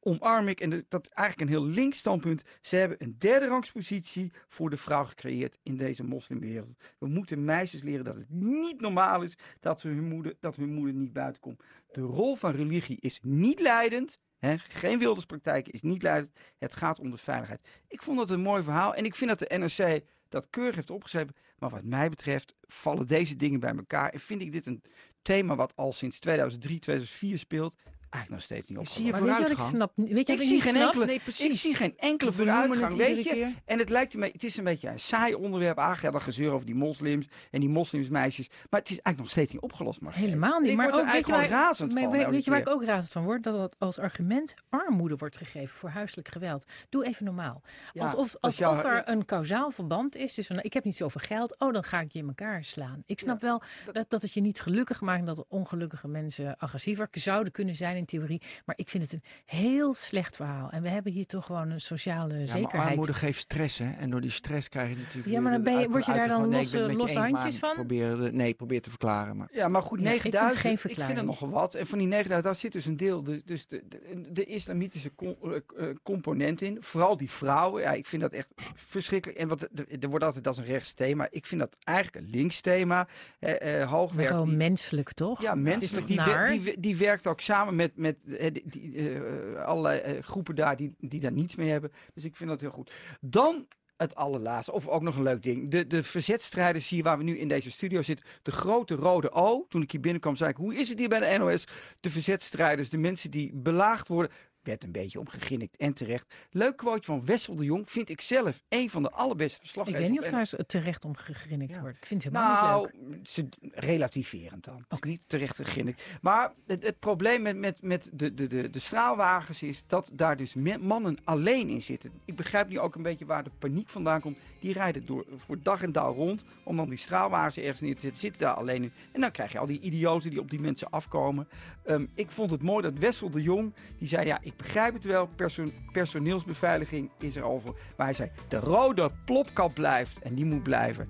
omarm 0.00 0.48
ik, 0.48 0.60
en 0.60 0.86
dat 0.88 1.04
is 1.04 1.10
eigenlijk 1.10 1.50
een 1.50 1.56
heel 1.56 1.66
links 1.66 1.98
standpunt. 1.98 2.42
Ze 2.60 2.76
hebben 2.76 3.02
een 3.02 3.18
derde 3.18 3.46
rangspositie 3.46 4.32
voor 4.48 4.70
de 4.70 4.76
vrouw 4.76 5.04
gecreëerd 5.04 5.58
in 5.62 5.76
deze 5.76 6.04
moslimwereld. 6.04 6.94
We 6.98 7.06
moeten 7.06 7.44
meisjes 7.44 7.82
leren 7.82 8.04
dat 8.04 8.14
het 8.14 8.30
niet 8.30 8.80
normaal 8.80 9.22
is 9.22 9.34
dat, 9.60 9.80
ze 9.80 9.88
hun, 9.88 10.08
moeder, 10.08 10.36
dat 10.40 10.56
hun 10.56 10.74
moeder 10.74 10.94
niet 10.94 11.12
buiten 11.12 11.40
komt. 11.40 11.62
De 11.92 12.00
rol 12.00 12.36
van 12.36 12.50
religie 12.50 13.00
is 13.00 13.20
niet 13.22 13.60
leidend. 13.60 14.20
Hè, 14.38 14.58
geen 14.58 14.98
wilderspraktijken 14.98 15.72
is 15.72 15.82
niet 15.82 16.02
leidend. 16.02 16.38
Het 16.58 16.74
gaat 16.74 17.00
om 17.00 17.10
de 17.10 17.16
veiligheid. 17.16 17.60
Ik 17.88 18.02
vond 18.02 18.18
dat 18.18 18.30
een 18.30 18.40
mooi 18.40 18.62
verhaal. 18.62 18.94
En 18.94 19.04
ik 19.04 19.14
vind 19.14 19.38
dat 19.38 19.48
de 19.48 19.58
NRC 19.58 20.02
dat 20.28 20.46
keurig 20.50 20.74
heeft 20.74 20.90
opgeschreven. 20.90 21.34
Maar 21.58 21.70
wat 21.70 21.84
mij 21.84 22.08
betreft 22.08 22.54
vallen 22.66 23.06
deze 23.06 23.36
dingen 23.36 23.60
bij 23.60 23.74
elkaar. 23.76 24.10
En 24.10 24.20
vind 24.20 24.40
ik 24.40 24.52
dit 24.52 24.66
een 24.66 24.82
thema 25.22 25.56
wat 25.56 25.72
al 25.76 25.92
sinds 25.92 26.18
2003, 26.18 26.78
2004 26.78 27.38
speelt. 27.38 27.74
Eigenlijk 28.10 28.30
nog 28.30 28.42
steeds 28.42 28.68
niet 28.68 28.88
Zie 28.88 29.04
je. 29.04 29.10
Maar 29.10 29.22
weet 29.22 29.36
je 29.36 29.42
wat 29.42 29.50
ik 29.50 29.56
vooruitgang? 29.56 29.92
snap? 29.94 30.14
Weet 30.14 30.26
je 30.26 30.32
Ik 30.32 30.38
wat 30.38 30.46
zie 30.46 30.60
geen 30.60 30.70
snap? 30.74 30.84
enkele, 30.84 31.04
Nee, 31.04 31.20
ik 31.50 31.54
zie 31.54 31.74
geen 31.74 31.94
enkele 31.96 32.32
vooruitgang, 32.32 32.82
het 32.82 32.96
weet 32.96 33.24
je. 33.24 33.30
keer. 33.30 33.52
En 33.64 33.78
het 33.78 33.88
lijkt 33.88 34.14
beetje, 34.16 34.32
het 34.32 34.44
is 34.44 34.56
een 34.56 34.64
beetje 34.64 34.88
een 34.88 34.98
saai 35.00 35.34
onderwerp. 35.34 35.76
Dat 35.76 36.22
gezeur 36.22 36.50
over 36.50 36.66
die 36.66 36.74
moslims 36.74 37.26
en 37.50 37.60
die 37.60 37.68
moslimsmeisjes. 37.68 38.48
Maar 38.48 38.80
het 38.80 38.90
is 38.90 39.00
eigenlijk 39.00 39.18
nog 39.18 39.30
steeds 39.30 39.52
niet 39.52 39.62
opgelost. 39.62 40.00
Maar 40.00 40.14
Helemaal 40.14 40.60
niet. 40.60 40.70
Ik 40.70 40.76
maar 40.76 40.86
word 40.90 40.98
er 40.98 41.06
ook, 41.06 41.12
weet 41.12 41.24
je 41.26 41.30
waar, 41.30 41.40
eigenlijk 41.40 41.66
razend 41.68 41.92
maar 41.92 42.02
van, 42.02 42.12
weet, 42.12 42.44
je 42.44 42.50
waar 42.50 42.60
ik 42.60 42.68
ook 42.68 42.84
razend 42.84 43.12
van 43.12 43.24
word? 43.24 43.42
Dat 43.42 43.60
het 43.60 43.76
als 43.78 43.98
argument 43.98 44.54
armoede 44.68 45.16
wordt 45.16 45.36
gegeven 45.36 45.76
voor 45.76 45.88
huiselijk 45.90 46.28
geweld. 46.28 46.64
Doe 46.88 47.06
even 47.06 47.24
normaal. 47.24 47.62
Ja, 47.92 48.02
alsof 48.02 48.36
alsof 48.40 48.84
er 48.84 49.02
een 49.08 49.24
kausaal 49.24 49.70
verband 49.70 50.16
is. 50.16 50.34
Dus 50.34 50.46
van, 50.46 50.58
ik 50.62 50.72
heb 50.72 50.84
niet 50.84 50.96
zoveel 50.96 51.20
geld. 51.24 51.58
Oh, 51.58 51.72
dan 51.72 51.84
ga 51.84 52.00
ik 52.00 52.12
je 52.12 52.18
in 52.18 52.26
elkaar 52.28 52.64
slaan. 52.64 53.02
Ik 53.06 53.18
snap 53.20 53.40
wel 53.40 53.62
dat, 53.92 54.10
dat 54.10 54.22
het 54.22 54.32
je 54.32 54.40
niet 54.40 54.60
gelukkig 54.60 55.00
maakt. 55.00 55.26
Dat 55.26 55.44
ongelukkige 55.48 56.08
mensen 56.08 56.56
agressiever 56.58 57.08
zouden 57.10 57.52
kunnen 57.52 57.74
zijn 57.74 57.96
in 57.98 58.04
theorie. 58.04 58.40
Maar 58.66 58.76
ik 58.78 58.88
vind 58.88 59.02
het 59.02 59.12
een 59.12 59.22
heel 59.44 59.94
slecht 59.94 60.36
verhaal. 60.36 60.70
En 60.70 60.82
we 60.82 60.88
hebben 60.88 61.12
hier 61.12 61.26
toch 61.26 61.44
gewoon 61.44 61.70
een 61.70 61.80
sociale 61.80 62.32
Ja, 62.32 62.38
maar 62.38 62.48
zekerheid. 62.48 62.88
armoede 62.90 63.14
geeft 63.14 63.38
stress, 63.40 63.78
hè? 63.78 63.90
En 63.90 64.10
door 64.10 64.20
die 64.20 64.30
stress 64.30 64.68
krijg 64.68 64.88
je 64.90 64.96
natuurlijk... 64.96 65.26
Ja, 65.34 65.40
maar 65.40 65.52
dan 65.52 65.62
ben 65.62 65.72
je- 65.72 65.78
uit- 65.78 65.90
word 65.90 66.06
je 66.06 66.12
daar 66.12 66.26
dan 66.28 66.36
gewoon, 66.36 66.48
nee, 66.48 66.96
losse- 66.96 67.18
handjes 67.18 67.60
maar 67.60 67.70
van? 67.70 67.74
Probeer, 67.74 68.16
de- 68.16 68.32
nee, 68.32 68.54
probeer 68.54 68.82
te 68.82 68.90
verklaren, 68.90 69.36
maar... 69.36 69.48
Ja, 69.52 69.68
maar 69.68 69.82
goed, 69.82 70.00
Ja, 70.00 70.04
ik 70.12 70.20
vind 70.20 70.22
9000, 70.34 70.62
geen 70.62 70.72
ik 70.72 70.78
vind 70.78 70.92
verklaring. 70.94 71.18
er 71.18 71.24
nogal 71.24 71.50
wat. 71.50 71.74
En 71.74 71.86
van 71.86 71.98
die 71.98 72.06
9000, 72.06 72.44
daar 72.44 72.54
zit 72.62 72.72
dus 72.72 72.86
een 72.86 72.96
deel, 72.96 73.22
de, 73.22 73.42
dus 73.44 73.66
de, 73.66 73.84
de, 73.88 74.26
de 74.32 74.44
islamitische 74.44 75.14
com- 75.14 75.36
eh, 75.42 75.56
eh, 75.88 75.94
component 76.02 76.62
in. 76.62 76.76
Vooral 76.80 77.16
die 77.16 77.30
vrouwen, 77.30 77.82
ja, 77.82 77.92
ik 77.92 78.06
vind 78.06 78.22
dat 78.22 78.32
echt 78.32 78.48
verschrikkelijk. 78.74 79.38
En 79.38 79.48
wat, 79.48 79.68
er, 80.00 80.08
wordt 80.08 80.24
altijd 80.24 80.46
als 80.46 80.58
een 80.58 80.64
rechts 80.64 80.94
thema. 80.94 81.26
Ik 81.30 81.46
vind 81.46 81.60
dat 81.60 81.76
eigenlijk 81.84 82.24
een 82.26 82.30
links 82.30 82.60
thema. 82.60 83.08
Eh, 83.38 83.80
eh, 83.82 83.90
hoogwerk, 83.90 84.44
die- 84.44 84.56
menselijk, 84.56 85.12
toch? 85.12 85.42
Ja, 85.42 85.48
Het 85.50 85.58
is 85.58 85.62
menselijk. 85.64 85.92
toch 85.92 86.06
Die, 86.06 86.50
die, 86.54 86.62
die, 86.62 86.80
die 86.80 86.96
werkt 86.96 87.26
ook 87.26 87.40
samen 87.40 87.76
met, 87.76 87.87
met 87.94 88.16
eh, 88.38 88.54
die, 88.64 89.10
eh, 89.10 89.64
allerlei 89.64 89.98
eh, 90.00 90.22
groepen 90.22 90.54
daar 90.54 90.76
die, 90.76 90.94
die 90.98 91.20
daar 91.20 91.32
niets 91.32 91.54
mee 91.54 91.70
hebben. 91.70 91.92
Dus 92.14 92.24
ik 92.24 92.36
vind 92.36 92.50
dat 92.50 92.60
heel 92.60 92.70
goed. 92.70 92.92
Dan 93.20 93.66
het 93.96 94.14
allerlaatste, 94.14 94.72
of 94.72 94.88
ook 94.88 95.02
nog 95.02 95.16
een 95.16 95.22
leuk 95.22 95.42
ding. 95.42 95.70
De, 95.70 95.86
de 95.86 96.02
verzetstrijders 96.02 96.88
hier 96.88 97.02
waar 97.02 97.18
we 97.18 97.24
nu 97.24 97.38
in 97.38 97.48
deze 97.48 97.70
studio 97.70 98.02
zitten. 98.02 98.26
De 98.42 98.50
grote 98.50 98.94
rode 98.94 99.32
O. 99.32 99.66
Toen 99.68 99.82
ik 99.82 99.90
hier 99.90 100.00
binnenkwam 100.00 100.36
zei 100.36 100.50
ik, 100.50 100.56
hoe 100.56 100.74
is 100.74 100.88
het 100.88 100.98
hier 100.98 101.08
bij 101.08 101.20
de 101.20 101.38
NOS? 101.38 101.66
De 102.00 102.10
verzetstrijders, 102.10 102.88
de 102.88 102.98
mensen 102.98 103.30
die 103.30 103.52
belaagd 103.54 104.08
worden. 104.08 104.32
Werd 104.68 104.84
een 104.84 104.92
beetje 104.92 105.18
omgeginnikt 105.18 105.76
en 105.76 105.92
terecht. 105.92 106.34
Leuk 106.50 106.76
quote 106.76 107.04
van 107.04 107.24
Wessel 107.24 107.56
de 107.56 107.64
Jong. 107.64 107.90
Vind 107.90 108.08
ik 108.08 108.20
zelf 108.20 108.62
een 108.68 108.90
van 108.90 109.02
de 109.02 109.10
allerbeste 109.10 109.54
Ik 109.56 109.60
verslaggevers. 109.62 110.02
weet 110.02 110.10
niet 110.10 110.20
of 110.20 110.30
daar 110.30 110.66
terecht 110.66 111.04
om 111.04 111.16
gegrinnikt 111.16 111.74
Ja. 111.74 111.80
wordt. 111.80 111.96
Ik 111.96 112.06
vind 112.06 112.24
het 112.24 112.32
helemaal 112.32 112.80
niet 112.80 112.92
leuk. 112.92 113.02
Nou, 113.10 113.18
ze, 113.22 113.48
relativerend 113.72 114.64
dan. 114.64 114.84
Ook 114.88 115.04
niet 115.04 115.22
terecht 115.26 115.56
gegrinnikt. 115.56 116.02
Maar 116.22 116.52
het, 116.66 116.82
het 116.82 116.98
probleem 116.98 117.42
met, 117.42 117.56
met, 117.56 117.82
met 117.82 118.10
de, 118.12 118.34
de, 118.34 118.46
de, 118.46 118.70
de 118.70 118.78
straalwagens 118.78 119.62
is 119.62 119.84
dat 119.86 120.10
daar 120.14 120.36
dus 120.36 120.54
mannen 120.80 121.16
alleen 121.24 121.68
in 121.68 121.82
zitten. 121.82 122.12
Ik 122.24 122.36
begrijp 122.36 122.68
nu 122.68 122.78
ook 122.78 122.94
een 122.94 123.02
beetje 123.02 123.26
waar 123.26 123.44
de 123.44 123.50
paniek 123.58 123.88
vandaan 123.88 124.20
komt. 124.20 124.38
Die 124.60 124.72
rijden 124.72 125.06
door, 125.06 125.24
voor 125.36 125.62
dag 125.62 125.82
en 125.82 125.92
dauw 125.92 126.14
rond 126.14 126.44
om 126.62 126.76
dan 126.76 126.88
die 126.88 126.98
straalwagens 126.98 127.56
ergens 127.56 127.80
neer 127.80 127.94
te 127.94 128.00
zetten. 128.00 128.20
Zitten 128.20 128.40
daar 128.40 128.54
alleen 128.54 128.82
in. 128.82 128.92
En 129.12 129.20
dan 129.20 129.30
krijg 129.30 129.52
je 129.52 129.58
al 129.58 129.66
die 129.66 129.80
idioten 129.80 130.30
die 130.30 130.40
op 130.40 130.50
die 130.50 130.60
mensen 130.60 130.90
afkomen. 130.90 131.48
Ehm, 131.84 132.06
ik 132.14 132.30
vond 132.30 132.50
het 132.50 132.62
mooi 132.62 132.82
dat 132.82 132.98
Wessel 132.98 133.30
de 133.30 133.42
Jong, 133.42 133.74
die 133.98 134.08
zei 134.08 134.26
ja, 134.26 134.38
ik 134.42 134.56
begrijp 134.58 134.94
het 134.94 135.04
wel. 135.04 135.28
Perso- 135.36 135.72
personeelsbeveiliging 135.92 137.10
is 137.18 137.36
er 137.36 137.42
over. 137.42 137.70
Maar 137.96 138.06
hij 138.06 138.14
zei, 138.14 138.30
de 138.48 138.58
rode 138.58 139.10
plopkap 139.24 139.74
blijft 139.74 140.18
en 140.18 140.34
die 140.34 140.44
moet 140.44 140.62
blijven. 140.62 141.08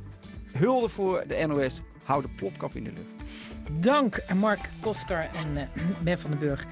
Hulde 0.52 0.88
voor 0.88 1.24
de 1.26 1.46
NOS. 1.46 1.80
Hou 2.04 2.22
de 2.22 2.28
plopkap 2.28 2.74
in 2.74 2.84
de 2.84 2.92
lucht. 2.92 3.30
Dank 3.70 4.22
Mark 4.34 4.70
Koster 4.80 5.28
en 5.34 5.56
eh, 5.56 5.66
Ben 6.02 6.18
van 6.18 6.30
den 6.30 6.38
Burg. 6.38 6.66